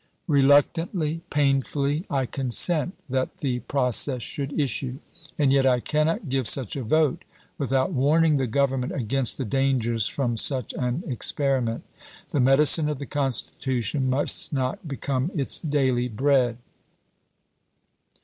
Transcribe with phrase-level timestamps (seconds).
[0.25, 4.97] Reluctantly, painfully, I consent that the pro cess should issue.
[5.37, 7.23] And yet I cannot give such a vote
[7.59, 11.83] without warning the Government against the dangers from such an experiment.
[12.31, 16.57] The medicine of the Constitu tion must not become its daily bread.